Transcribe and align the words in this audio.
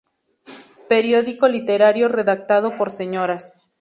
Periódico 0.89 1.47
Literario 1.47 2.07
redactado 2.09 2.75
por 2.75 2.89
señoras. 2.89 3.67